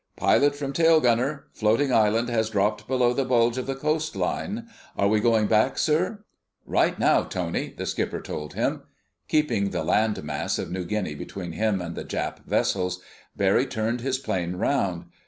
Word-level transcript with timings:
"Pilot 0.15 0.55
from 0.55 0.73
tail 0.73 0.99
gunner: 0.99 1.45
Floating 1.53 1.93
island 1.93 2.27
has 2.27 2.49
dropped 2.49 2.87
below 2.87 3.13
the 3.13 3.23
bulge 3.23 3.59
of 3.59 3.67
the 3.67 3.75
coastline.... 3.75 4.67
Are 4.97 5.07
we 5.07 5.19
going 5.19 5.45
back, 5.45 5.77
sir?" 5.77 6.23
"Right 6.65 6.97
now, 6.97 7.21
Tony!" 7.21 7.75
the 7.77 7.85
skipper 7.85 8.19
told 8.19 8.55
him. 8.55 8.81
Keeping 9.27 9.69
the 9.69 9.83
land 9.83 10.23
mass 10.23 10.57
of 10.57 10.71
New 10.71 10.85
Guinea 10.85 11.13
between 11.13 11.51
him 11.51 11.79
and 11.79 11.93
the 11.95 12.03
Jap 12.03 12.43
vessels, 12.47 12.99
Barry 13.37 13.67
turned 13.67 14.01
his 14.01 14.17
plane 14.17 14.55
around. 14.55 15.05